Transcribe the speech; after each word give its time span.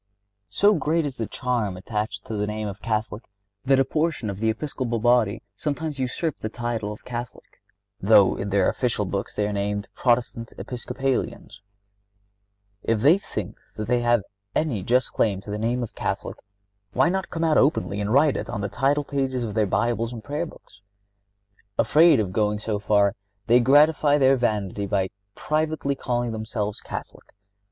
So 0.49 0.73
great 0.73 1.05
is 1.05 1.17
the 1.17 1.27
charm 1.27 1.77
attached 1.77 2.25
to 2.25 2.33
the 2.35 2.47
name 2.47 2.67
of 2.67 2.81
Catholic 2.81 3.21
that 3.65 3.77
a 3.79 3.85
portion 3.85 4.31
of 4.31 4.39
the 4.39 4.49
Episcopal 4.49 4.97
body 4.97 5.43
sometimes 5.55 5.99
usurp 5.99 6.39
the 6.39 6.49
title 6.49 6.91
of 6.91 7.05
Catholic, 7.05 7.61
though 7.99 8.35
in 8.35 8.49
their 8.49 8.67
official 8.67 9.05
books 9.05 9.35
they 9.35 9.47
are 9.47 9.53
named 9.53 9.89
Protestant 9.93 10.53
Episcopalians. 10.57 11.61
If 12.81 13.01
they 13.01 13.19
think 13.19 13.59
that 13.75 13.87
they 13.87 13.99
have 13.99 14.23
any 14.55 14.81
just 14.81 15.13
claim 15.13 15.39
to 15.41 15.51
the 15.51 15.59
name 15.59 15.83
of 15.83 15.93
Catholic, 15.93 16.37
why 16.93 17.07
not 17.09 17.29
come 17.29 17.43
out 17.43 17.59
openly 17.59 18.01
and 18.01 18.11
write 18.11 18.37
it 18.37 18.49
on 18.49 18.61
the 18.61 18.69
title 18.69 19.03
pages 19.03 19.43
of 19.43 19.53
their 19.53 19.67
Bibles 19.67 20.11
and 20.11 20.23
Prayer 20.23 20.47
Books? 20.47 20.81
Afraid 21.77 22.19
of 22.19 22.33
going 22.33 22.57
so 22.57 22.79
far, 22.79 23.13
they 23.45 23.59
gratify 23.59 24.17
their 24.17 24.35
vanity 24.35 24.87
by 24.87 25.11
privately 25.35 25.93
calling 25.93 26.31
themselves 26.31 26.81
Catholic. 26.81 27.35